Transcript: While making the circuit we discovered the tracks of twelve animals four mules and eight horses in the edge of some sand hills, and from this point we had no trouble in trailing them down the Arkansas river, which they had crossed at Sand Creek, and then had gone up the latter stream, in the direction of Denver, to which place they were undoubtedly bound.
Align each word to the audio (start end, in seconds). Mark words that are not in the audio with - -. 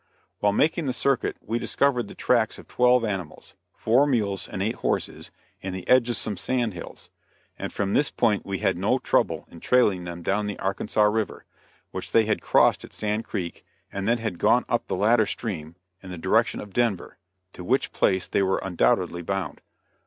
While 0.39 0.53
making 0.53 0.87
the 0.87 0.93
circuit 0.93 1.37
we 1.41 1.59
discovered 1.59 2.07
the 2.07 2.15
tracks 2.15 2.57
of 2.57 2.67
twelve 2.67 3.05
animals 3.05 3.53
four 3.75 4.07
mules 4.07 4.47
and 4.47 4.63
eight 4.63 4.77
horses 4.77 5.29
in 5.59 5.73
the 5.73 5.87
edge 5.87 6.09
of 6.09 6.15
some 6.15 6.37
sand 6.37 6.73
hills, 6.73 7.09
and 7.59 7.71
from 7.71 7.93
this 7.93 8.09
point 8.09 8.43
we 8.43 8.57
had 8.57 8.75
no 8.79 8.97
trouble 8.97 9.47
in 9.51 9.59
trailing 9.59 10.05
them 10.05 10.23
down 10.23 10.47
the 10.47 10.57
Arkansas 10.57 11.03
river, 11.03 11.45
which 11.91 12.13
they 12.13 12.25
had 12.25 12.41
crossed 12.41 12.83
at 12.83 12.93
Sand 12.93 13.25
Creek, 13.25 13.63
and 13.93 14.07
then 14.07 14.17
had 14.17 14.39
gone 14.39 14.65
up 14.67 14.87
the 14.87 14.95
latter 14.95 15.27
stream, 15.27 15.75
in 16.01 16.09
the 16.09 16.17
direction 16.17 16.59
of 16.59 16.73
Denver, 16.73 17.19
to 17.53 17.63
which 17.63 17.91
place 17.91 18.27
they 18.27 18.41
were 18.41 18.57
undoubtedly 18.63 19.21
bound. 19.21 19.61